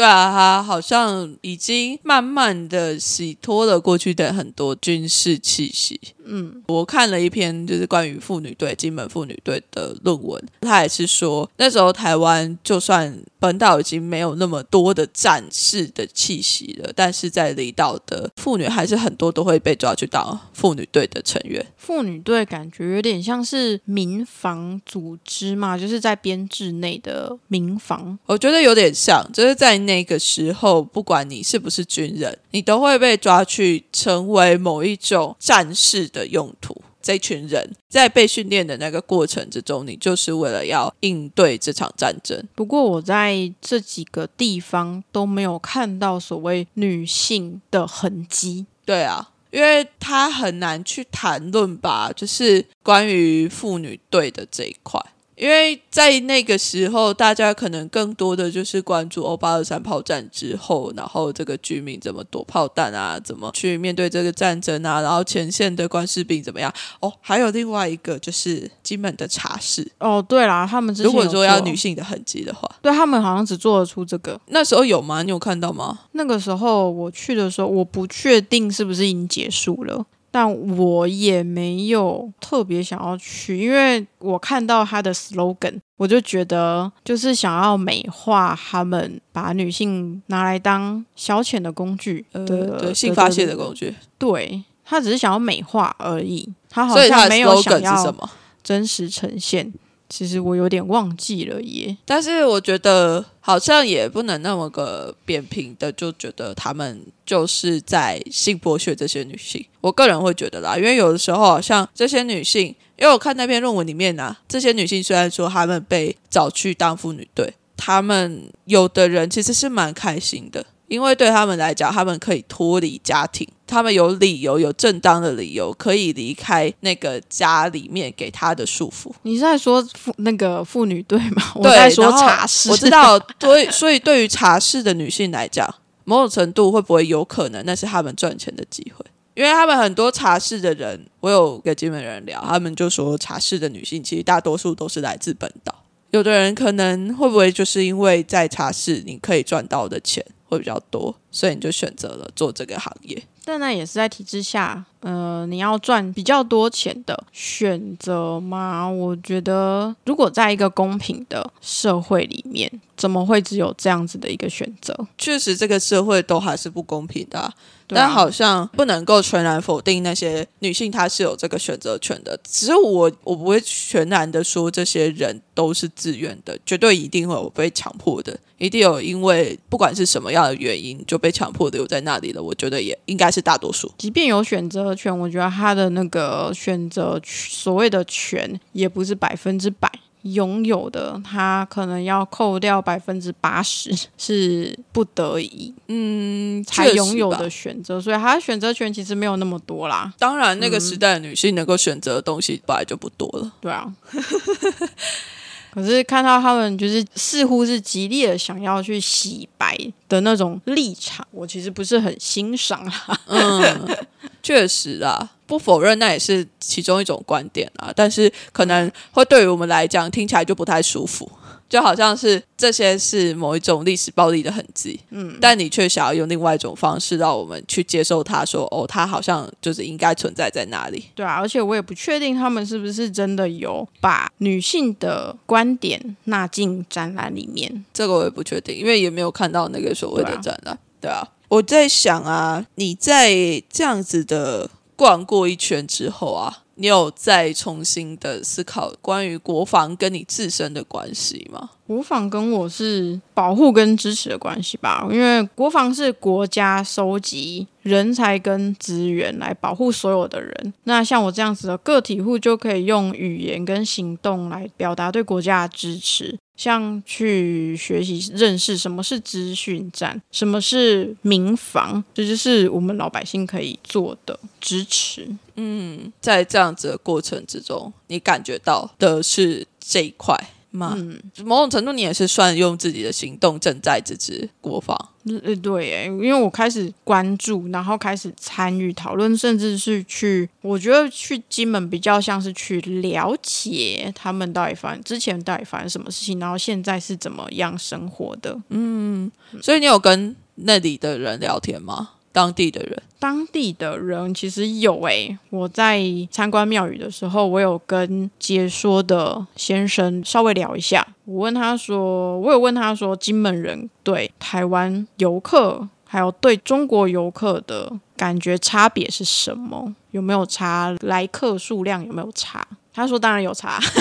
[0.00, 6.00] 对啊，他好像已经慢慢的洗脱了过去的很多军事气息。
[6.24, 21.66] 嗯，我看了一篇就是关于妇女队金门妇女队的论文，他也是说那时候台湾就算本岛已经没有那么多的战士的气息了，但是在离岛的妇女还是很多都会被抓去当妇女队的成员。
[21.76, 28.18] 妇女队感觉有点像是民防组织嘛，就是在编制内的民防。
[28.26, 36.20] 我觉得有点像，就是在那个时候，不管你是不是军人，你都会被抓去成为某一种战士的。
[36.30, 42.40] 用途，这群人在被训练的那个过程之中，你就是为了要应对这场战争。
[42.54, 48.66] 不过，我在这几个地方都没有看到所谓女性的痕迹。
[48.84, 55.04] 对啊，因为他很难去谈论吧，就是关于妇女队的这一块。
[55.40, 66.70] 因为在那个时候，大家可能更多的就是关注欧巴二三炮战之后，然后这个居民怎么躲炮弹啊，怎么去面对这个战争啊，然后前线的官士兵怎么样？
[67.00, 69.90] 哦，还有另外一个就是金门的茶室。
[69.98, 74.38] 哦，对啦，他们如果说要女性的痕迹的话，对他们好像只做得出这个。
[74.48, 75.22] 那时候有吗？
[75.22, 76.00] 你有看到吗？
[76.12, 80.04] 那个时候我去的时候，我不确定是不是已经结束了。
[80.30, 93.94] 但我也没有特别想要去，因为我看到他的 slogan，我就觉得就是想要美化他们，把女性拿来当消遣的工具，对性发泄的工具。
[94.18, 98.14] 对他只是想要美化而已，他好像没有想要
[98.62, 99.72] 真实呈现。
[100.10, 109.64] 其实我有点忘记了耶，但是我觉得好像也不能那么个扁平的，就觉得他们就是在性剥削这些女性。
[109.80, 112.66] 我个人会觉得啦，因为有的时候好像这些女性，
[112.98, 120.66] 因为我看那篇论文里面呢，这些女性虽然说她们被找去当妇女队，她们有的人其实是蛮开心的。
[120.88, 129.12] 因为对他们来讲，他们可以脱离家庭，他们有理由、有正当的理由可以离开那个家里面给他的束缚。
[129.22, 131.52] 你是在说妇那个妇女队吗？
[131.54, 132.68] 我在说茶室。
[132.70, 135.72] 我知道，所以 所以对于茶室的女性来讲，
[136.04, 139.04] 某种程度会不会有可能那是他们赚钱的机会？
[139.34, 145.84] 因为他们很多茶室的人，我有跟金门人聊，他们就说茶室的女性其实大多数都是来自本岛。
[146.10, 150.24] 有的人可能会不会就是因为在茶室你可以赚到的钱？
[150.50, 153.22] 会比较多，所以你就选择了做这个行业。
[153.50, 158.88] 现在也是在体制下，呃，你要赚比较多钱的选择吗？
[158.88, 164.96] 我觉得，如果在一个公平的社会里面，怎么会只有这样子的一个选择？
[165.18, 167.52] 确实，这个社会都还是不公平的。
[167.94, 172.38] 但好像不能够全然否定那些女性，她是有这个选择权的。
[172.44, 182.42] 只是我，我不会全然的说这些人都是自愿的，绝对一定会有被强迫的，一定有因为不管是什么样的原因就被强迫留在那里了。
[182.42, 183.92] 我觉得也应该是大多数。
[183.98, 189.90] 即便有选择权，我觉得他的那个选择所谓的权，也不是百分之百。
[190.22, 200.12] 拥有的，他可能要扣掉百分之八十， 是不得已，嗯，才拥有的选择，所以他选择权其实没有那么多啦。
[200.18, 203.52] 当然，那个时代的女性能够选择的东西本来就不多了。
[203.60, 203.92] 对啊，
[205.72, 209.76] 可是看到他们就是似乎是极力的想要去洗白
[210.08, 213.20] 的那种立场，我其实不是很欣赏啊。
[213.26, 213.96] 嗯，
[214.42, 215.30] 确实啊。
[215.46, 217.92] 不否认，那也是其中一种观点啊。
[217.96, 221.28] 但是可能会对于我们来讲，听起来就不太舒服，
[221.70, 225.00] 就好像是这些是某一种历史暴力的痕迹。
[225.08, 231.06] 嗯，但你却想要用另外一种方式让我们去接受它，说哦，它好像就是应该存在在那里。
[231.14, 237.84] 对啊，而且我也不确定他们是不是真的有把女性的观点纳进展览里面。
[237.94, 240.78] 这个我也不确定，因为也没有看到那个所谓的展览。
[241.00, 244.68] 对啊，我在想啊，你在这样子的。
[245.00, 251.68] 逛过一圈之后啊，你有再重新的思考关于国防跟你自身的关系吗？
[251.86, 260.72] 国防跟我是保护跟支持的关系吧，因为国防是国家收集人才跟资源来保护所有的人。
[260.84, 266.38] 那像我这样子的个体户，就可以用语言跟行动来表达对国家的支持。
[266.56, 275.26] 像去学习认识什么是资讯站，什么是民防，这就是我们老百姓可以做的支持。
[275.62, 280.34] 嗯，在这样子的过程之中，你感觉到的是这一块。
[280.72, 284.96] 嗯，某种程度你也是算用自己的行动正在支持国防。
[285.42, 298.56] 呃，对，哎，因为我开始关注，然后开始参与讨论，甚至是去，我觉得去金门比较像是去了解他们到底发生之前到底发生什么事情，然后现在是怎么样生活的。
[298.68, 299.28] 嗯，
[299.60, 302.10] 所以你有跟那里的人聊天吗？
[302.40, 305.38] 当地的人，当地的人其实有诶。
[305.50, 311.06] 我在参观庙宇的时候，我有跟解说的先生稍微聊一下。
[311.26, 319.94] 我问他说，我有问他说，金门人对台湾游客还有对中国游客的感觉差别是什么？
[320.12, 320.96] 有没有差？
[321.02, 322.66] 来客数量有没有差？
[322.94, 323.78] 他说，当然有差。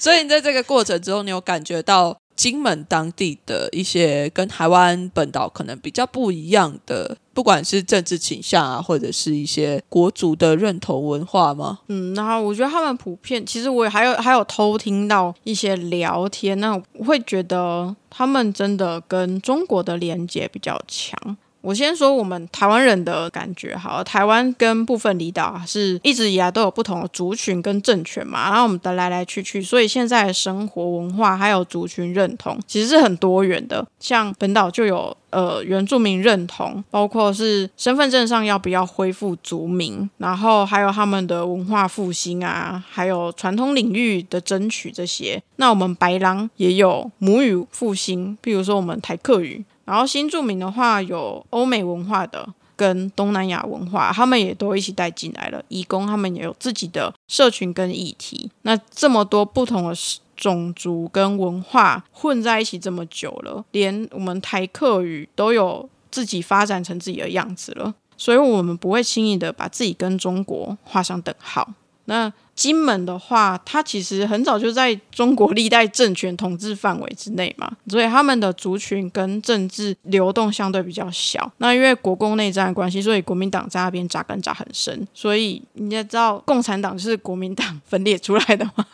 [0.00, 2.18] 所以你在这个过程之中，你有感觉到？
[2.36, 11.78] 金门当地的一些跟台湾本岛可能比较不一样的，不管是政治倾向啊，或者是一些国族的认同文化吗？
[11.88, 21.36] 嗯，然后我觉得他们普遍，其实我还有还有偷听到一些聊天，那我会觉得他们真的跟中国的连接比较强。
[21.66, 33.84] 我先说我们台湾人的感觉，好，台湾跟部分离岛是一直以来都有不同的族群跟政权嘛，然后我们的来来去去，所以现在生活文化还有族群认同其实是很多元的。
[33.98, 45.42] 像本岛就有呃原住民认同，包括是身份证上要不要恢复族名，然后还有他们的文化复兴啊，还有传统领域的争取这些。
[45.56, 49.64] 那我们白狼也有母语复兴，比如说我们台客语。
[49.86, 55.64] 然后新住民的话，有欧美文化的跟东南亚文化，他们也都一起带进来了。
[55.68, 58.50] 义工他们也有自己的社群跟议题。
[58.62, 59.94] 那这么多不同的
[60.36, 71.72] 种族跟文化混在一起这么久了，连我们台客语都有自己发展成自己的样子了，所以我们不会轻易的把自己跟中国画上等号。
[72.06, 81.52] 那金门的话，它其实很早就在中国历代政权统治范围之内嘛，所以他们的族群跟政治流动相对比较小。
[81.58, 85.06] 那因为国共内战的关系，所以国民党在那边扎根扎很深。
[85.12, 88.86] 所以你也知道，共产党是国民党分裂出来的嘛，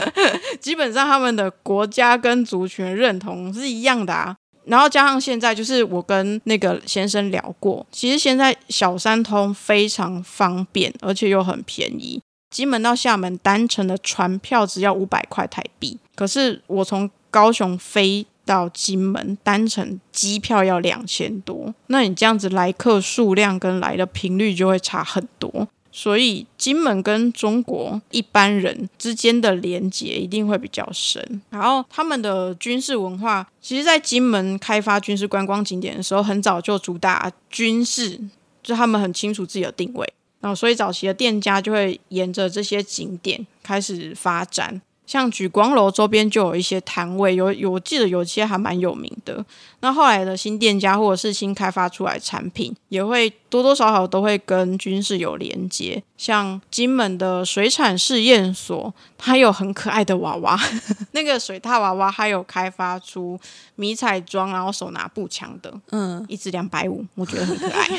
[0.60, 4.36] 基本上他们的国家跟族群认同是一样的啊。
[4.66, 12.20] 然后加上现在，就是我跟那个先生聊过，其实现在小三通非常方便，而且又很便宜。
[12.56, 25.68] 金门到厦门单程的船票只要五百块台币，可是我从高雄飞到金门单程机票要两千多，那你这样子来客数量跟来的频率就会差很多。
[25.92, 31.42] 所以金门跟中国一般人之间的连结一定会比较深。
[31.50, 38.18] 然后他们的军事文化，其实，在金门开发军事观光景点的时候，很早就主打军事，
[38.62, 40.10] 就他们很清楚自己的定位。
[40.46, 44.80] 那，所以早期的店家就会沿着这些景点开始发展。
[45.04, 49.44] 像举光楼周边就有一些摊位，有有我记得有些还蛮有名的。
[49.80, 56.02] 那后来的新店家或者是新开发出来产品，也会多多少少都会跟军事有连接。
[56.16, 60.58] 像金门的水产试验所，它有很可爱的娃娃，
[61.12, 63.38] 那个水獭娃娃，它有开发出
[63.74, 67.86] 迷彩装，然后手拿步枪的，嗯，一只两百五，我觉得很可爱。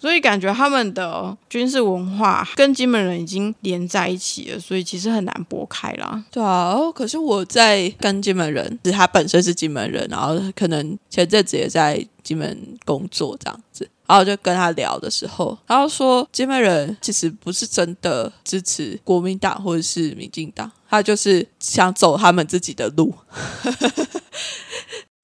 [0.00, 6.24] 所以感觉他们的军事文化跟金门人已经连在一起了，所以其实很难拨开啦。
[6.30, 23.14] 对啊，可是我在跟金门人，是他本身是金门人，然后可能前阵子也在金门工作这样子，然后就跟他聊的时候，然后说金门人其实不是真的支持国民党或者是民进党，他就是想走他们自己的路。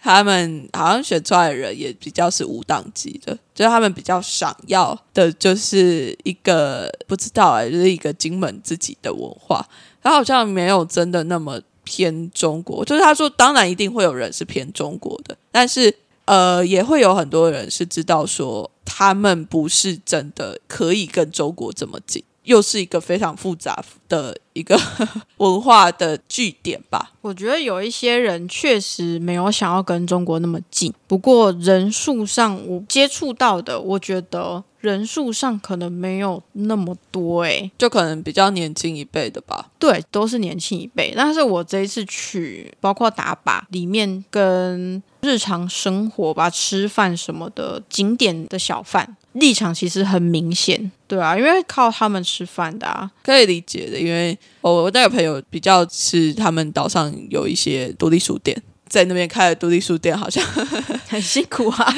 [0.00, 9.62] 他们好像选出来的人也比较是无党籍的，就是他们比较想要的就是一个不知道哎，就是一个金门自己的文化，
[10.00, 12.82] 他好像没有真的那么偏中国。
[12.84, 15.94] 就是他说，当然一定会有人是偏中国的，但是
[16.28, 22.22] 呃，也会有很多人是知道说，他们不是真的可以跟中国这么近。
[22.48, 24.80] 又是一个非常复杂的一个
[25.36, 27.12] 文化的据点吧。
[27.20, 39.70] 我觉得有一些人确实没有想要跟中国那么近，不过人数上我接触到的，我觉得人数上可能没有那么多，诶，就可能比较年轻一辈的吧。
[39.78, 41.12] 对，都是年轻一辈。
[41.14, 49.17] 但是我这一次去，包括打靶里面跟日常生活吧，吃饭什么的景点的小贩。
[49.32, 53.98] 立场其实很明显，对啊，因为靠他们吃饭的啊，可以理解的。
[53.98, 60.42] 因为我我那个朋友比较是他们岛上有一些独立书店，在那边开了独立书店，好像
[61.08, 61.86] 很辛苦啊。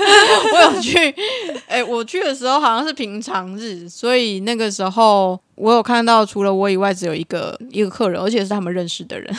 [0.53, 0.97] 我有去，
[1.67, 9.35] 哎，我去的时候好像是平常日，所以那个时候我有看到除了我以外，只有一个一个客人，而且是他们认识的人。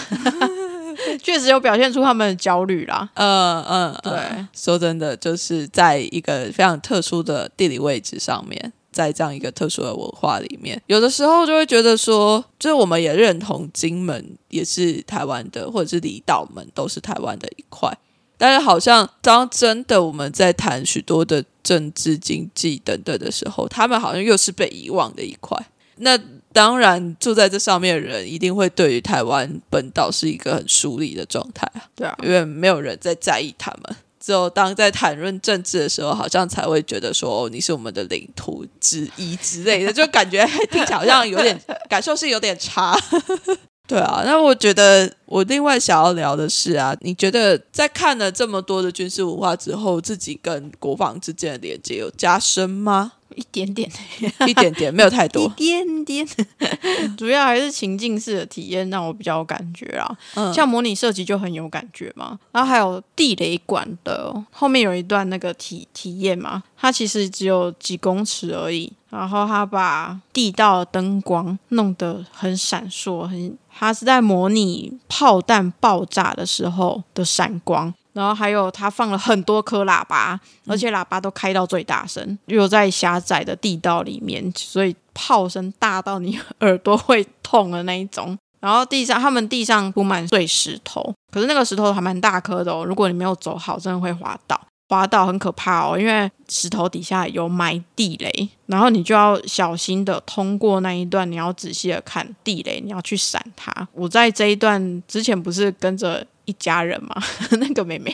[1.22, 3.10] 确实有表现出他们的焦虑啦。
[3.14, 17.92] 嗯嗯，对，说真的，就是在一个非常特殊的地理位置上面，在这样一个特殊的文化里面，有的时候就会觉得说，就是我们也认同金门也是台湾的，或者是离岛们都是台湾的一块。
[18.38, 25.56] 但是好像当真的我们在谈许多的政治、经济等等的时候，他们好像又是被遗忘的一块。
[25.98, 26.20] 那
[26.54, 31.84] 当然，住在这上面的人一定会对于台湾本岛是一个很疏离的状态啊。
[31.96, 33.96] 对啊，因为没有人在在意他们。
[34.24, 42.96] 只有当在谈论政治的时候，好像才会觉得说，哦，你是我们的领土之一之类的，就感觉听起来好像有点感受是有点差。
[43.88, 53.14] 对啊，那我觉得我另外想要聊的是啊，你觉得在看了这么多的军事文化之后，自己跟国防之间的连接有加深吗？
[53.36, 53.90] 一点点，
[54.48, 56.28] 一点点，没有太多， 一点点，
[57.18, 60.18] 主要还是情境式的体验让我比较有感觉啊。
[60.36, 62.40] 嗯，像模拟射击就很有感觉嘛。
[62.52, 77.94] 然后还有地雷管的后面有一段那个体体验嘛，它其实只有几公尺而已，然后它把地道灯光弄得很闪烁，很，它是在模拟炮弹爆炸的时候的闪光。
[78.14, 80.38] 然后还有，他放了很多颗喇叭，
[80.68, 88.38] 而且喇叭都开到最大声，又在狭窄的地道里面，所以炮声大到你耳朵会痛的那一种。
[88.60, 94.60] 然后地上，他们地上铺满碎石头，可是那个石头还蛮大颗的哦，如果你没有走好，真的会滑倒，
[94.90, 103.88] 滑倒很可怕哦，因为石头底下有埋地雷，然后你就要小心的通过那一段，你要仔细的看地雷，你要去闪它。
[103.94, 106.28] 我在这一段之前不是跟着。
[106.52, 107.16] 一家人嘛，
[107.60, 108.14] 那个妹妹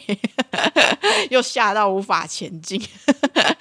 [1.31, 2.79] 又吓到无法前进，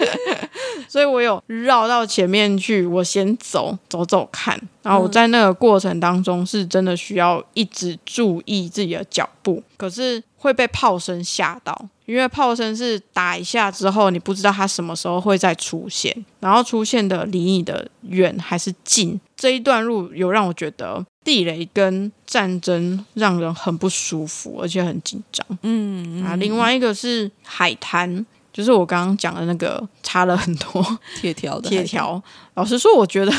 [0.87, 4.61] 所以我有绕到前面去，我先走走走看。
[4.83, 19.19] 然后我在那个过程当中是真的需要一直注意自己的脚步，可是会被炮声吓到，因为炮声是打一下之后，你不知道它什么时候会再出现，然后出现的离你的远还是近。
[19.35, 21.05] 这一段路有让我觉得。
[21.27, 25.45] 地雷跟战争让人很不舒服，而且很紧张。
[25.63, 32.23] 嗯啊，另外一个是海滩，就是我刚刚讲的那个插了很多 铁条的铁条。
[32.55, 33.33] 老实说，我觉得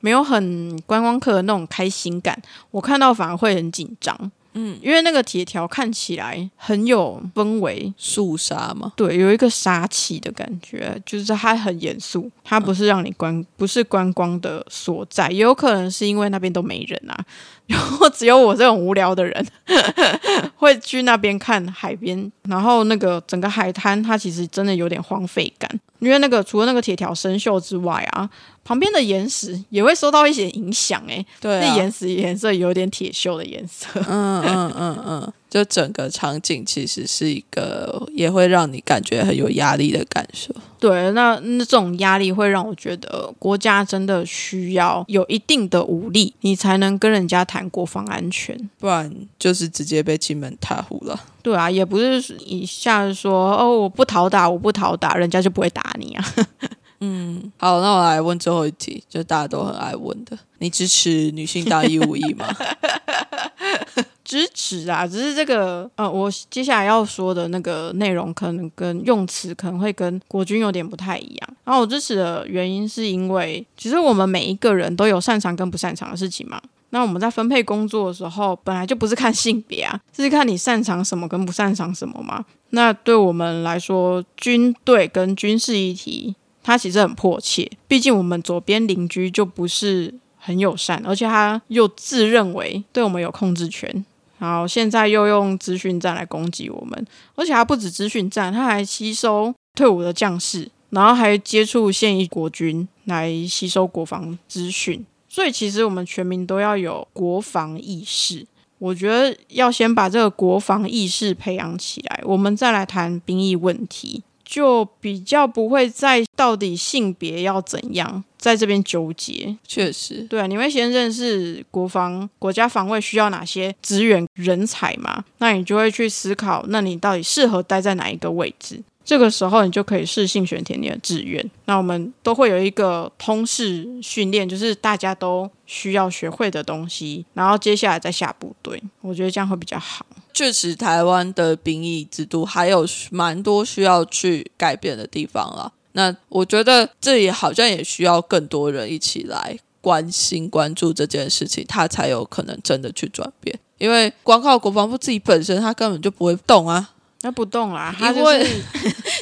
[0.00, 2.38] 没有很观光客的那种开心感。
[2.70, 17.24] 我看到反而会很紧张，嗯，因为那个铁条看起来很有氛围，肃杀嘛，对，有一个杀气的感觉，就是它很严肃，它不是让你观，不是观光的所在，也有可能是因为那边都没人啊。
[17.70, 19.46] 然后只有我这种无聊的人
[20.56, 28.28] 会去那边看海边，然后那个整个海滩它其实真的有点荒废感，因为那个除了那个铁条生锈之外啊，
[28.64, 35.32] 旁边的岩石也会受到一些影响，哎，对，那岩石颜色有点铁锈的颜色，嗯嗯嗯嗯。
[35.50, 40.54] 就整个场景其实是一个，也会让你感觉很有压力的感受。
[40.78, 51.20] 对，那那这种压力会让我觉得国家真的需要有一定的武力，你才能跟人家谈国防安全，不然就是直接被金门踏户了。
[51.42, 56.24] 对啊，也不是一下子说哦，我不讨打，我不讨打，人家就不会打你啊。
[57.00, 62.46] 嗯，好，那我来问最后一题，就大家都很爱问的，你支持女性大义务役吗？
[64.30, 71.48] 支持啊，只是这个呃，我接下来要说的那个内容，可能跟用词可能会跟国军有点不太一样。
[71.64, 76.62] 然后我支持的原因是因为，其实我们每一个人都有擅长跟不擅长的事情嘛。
[76.90, 82.44] 那我们在分配工作的时候，本来就不是看性别啊，是看你擅长什么跟不擅长什么嘛。
[82.70, 87.68] 那对我们来说，军队跟军事议题，它其实很迫切。
[87.88, 94.04] 毕竟我们左边邻居就不是很友善，而且他又自认为对我们有控制权。
[94.40, 105.04] 然后现在又用资讯站来攻击我们，而且还不止资讯站，他还吸收退伍的将士，然后还接触现役国军来吸收国防资讯。
[105.28, 108.46] 所以其实我们全民都要有国防意识。
[108.78, 114.22] 我觉得要先把这个国防意识培养起来，我们再来谈兵役问题。
[114.50, 125.24] 就比较不会在到底性别要怎样在这边纠结，确实，对啊，你会先认识国防国家防卫需要哪些资源人才嘛？
[125.38, 128.82] 那你就会去思考，那你到底适合待在哪一个位置？
[129.10, 131.44] 这个时候，你就可以试性选填你的志愿。
[131.64, 138.80] 那我们都会有一个通识训练，就是大家都需要学会的东西，然后接下来再下部队。
[139.00, 140.06] 我觉得这样会比较好。
[140.32, 145.72] 确实，台湾的兵役制度还有蛮多需要去改变的地方了。
[145.94, 153.58] 那我觉得这也好像也需要更多人一起来关心、关注这件事情，它才有可能真的去转变。
[153.78, 156.90] 因为光靠国防部自己本身，他根本就不会动啊。
[157.22, 158.62] 那不动啦，他就是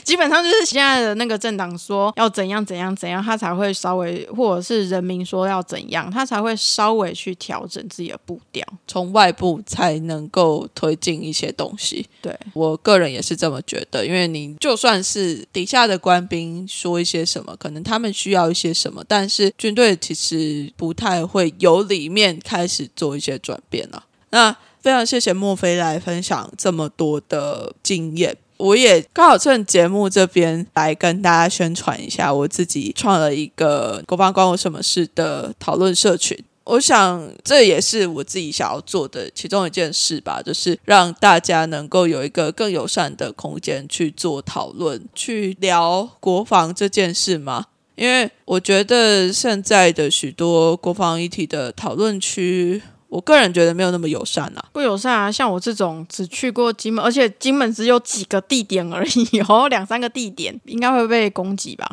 [0.08, 12.08] 基本上就是现在的那个政党说要怎样怎样怎样，他才会稍微，或者是人民说要怎样，他才会稍微去调整自己的步调，从外部才能够推进一些东西。
[12.22, 24.04] 对我个人也是这么觉得，因为你就算是底下的官兵说一些什么，可能他们需要一些什么，但是军队其实不太会由里面开始做一些转变了。
[24.30, 24.56] 那。
[24.80, 36.36] 非常谢谢莫菲来分享这么多的经验，我也刚好趁节目这边来跟大家宣传一下，我自己创了一个“国防关我什么事”的讨论社群。
[36.64, 47.66] 我想这也是我自己想要做的其中一件事吧，就是让大家能够有一个更友善的空间去做讨论，去聊国防这件事嘛。
[47.94, 52.82] 因为我觉得现在的许多国防议题的讨论区。
[53.08, 55.32] 我个人觉得没有那么友善啊，不友善啊！
[55.32, 61.90] 像我这种只去过金门，而且金门只有几个地点而已，哦两三个地点，应该会被攻击吧？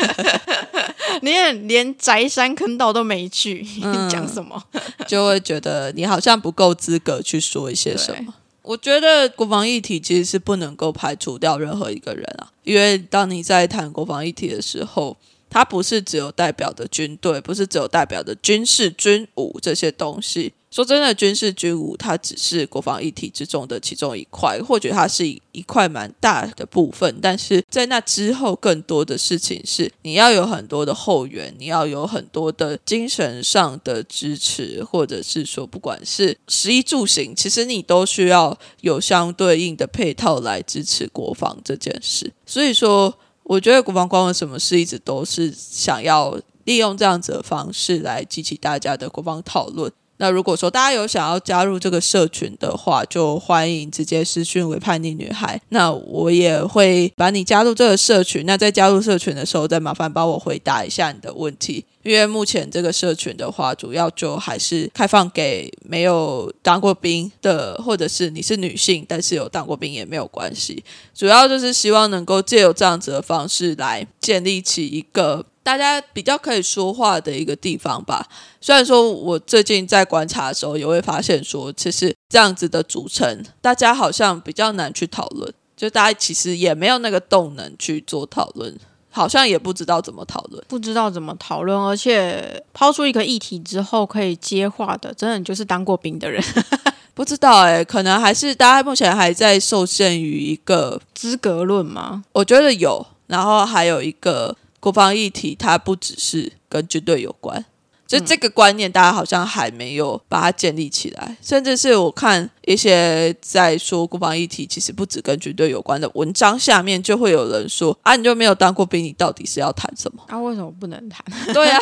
[1.20, 1.30] 你
[1.68, 3.62] 连宅山坑道都没去，
[4.08, 4.62] 讲什么？
[5.06, 8.32] 就会觉得你好像不够资格去说一些什么。
[8.62, 15.18] 我觉得国防议题其实是不能够排除掉任何一个人啊，因为当你在谈国防议题的时候。
[15.50, 20.54] 它不是只有代表的军队，不是只有代表的军事军武这些东西。
[20.70, 27.18] 说真的，军事军武它只是国防一体之中的其中一块，或者它是一一块蛮大的部分。
[27.20, 42.32] 但是在那之后，更多的事情是你要有很多的后援，你要有很多的精神上的支持，或者是说，不管是食衣住行，其实你都需要有相对应的配套来支持国防这件事。
[42.46, 43.18] 所以说。
[43.50, 49.92] 我觉得国防官为什么事一直都是想要利用这样子的方式来激起大家的国防讨论。
[50.20, 55.58] 那如果说大家有想要加入这个社群的话，就欢迎直接私讯为叛逆女孩。
[55.70, 58.44] 那我也会把你加入这个社群。
[58.44, 61.86] 那在加入社群的时候，再麻烦帮我回答一下你的问题。
[62.02, 70.84] 因为目前这个社群的话，主要就还是开放给没有当过兵的，或者是你是女性，但是有当过兵也没有关系。
[71.14, 75.46] 主要就是希望能够借由这样子的方式来建立起一个。
[75.70, 78.26] 大家比较可以说话的一个地方吧。
[78.60, 88.76] 虽然说我最近在观察的时候，也会发现说，其实这样子的组成，大家好像比较难去讨论，就大家其实也没有那个动能去做讨论。
[89.12, 96.42] 好像也不知道怎么讨论，不知道怎么讨论，而且抛出一个议题之后可以接话的，真的就是当过兵的人。
[97.14, 102.24] 不知道哎，可能还是大家目前还在受限于一个资格论吗？
[102.32, 107.66] 我觉得有，然后还有一个国防议题，它不只是跟军队有关。
[108.10, 121.24] 就这个观念，大家好像还没有把它建立起来，甚至是我看一些在说国防议题，其实不止跟军队有关的文章，下面就会有人说：“啊，你就没有当过兵，你到底是要谈什么？”啊，为什么不能谈？
[121.54, 121.78] 对呀，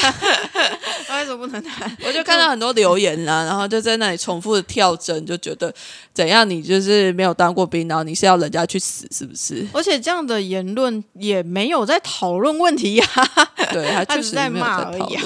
[1.16, 1.91] 为什么不能谈？
[2.05, 5.74] 我就看到很多留言啦，然后就在那里重复的跳针，就觉得
[6.12, 6.49] 怎样？
[6.49, 9.66] 你就是没有当过兵，然后你是要人家去死，是不是？
[9.72, 13.07] 而且这样的言论也没有在讨论问题呀，
[13.72, 15.16] 对他就是在骂而已。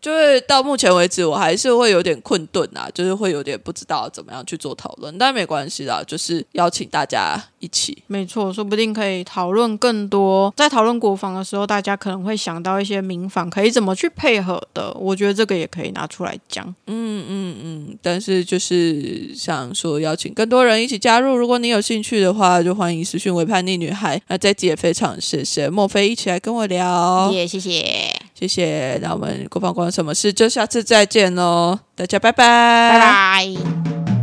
[0.00, 8.02] 就是到目前为止，我还是会有点困顿啊，就是会有点不知道怎么样去做讨论，但没关系啦，就是邀请大家一起。
[8.06, 10.52] 没错，说不定可以讨论更多。
[10.56, 16.64] 在讨论国防的时候，大家可能会想到一些民防可以怎么去配合的，我觉得这个也可以拿出来讲。
[16.86, 24.20] 嗯嗯嗯，但是就是想说邀请更多人一起加入，如果你有兴趣的话，就欢迎私讯为叛逆女孩。
[24.28, 28.27] 那这集也非常谢谢莫非一起来跟我聊，也谢谢。
[28.38, 30.32] 谢谢，那我们国防关什么事？
[30.32, 34.17] 就下次再见喽，大家拜拜，拜拜。